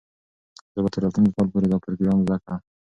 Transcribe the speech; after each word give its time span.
زه 0.73 0.79
به 0.83 0.89
تر 0.93 0.99
راتلونکي 1.03 1.35
کال 1.37 1.47
پورې 1.51 1.67
دا 1.69 1.77
پروګرام 1.85 2.17
زده 2.25 2.37
کړم. 2.43 2.59